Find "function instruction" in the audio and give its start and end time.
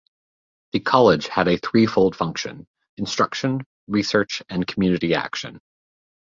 2.15-3.61